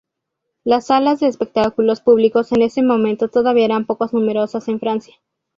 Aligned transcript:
Las 0.63 0.87
salas 0.87 1.19
de 1.19 1.27
espectáculos 1.27 2.01
públicos 2.01 2.51
en 2.53 2.63
ese 2.63 2.81
momento 2.81 3.27
todavía 3.29 3.65
eran 3.65 3.85
poco 3.85 4.09
numerosas 4.11 4.67
en 4.67 4.79
Francia. 4.79 5.13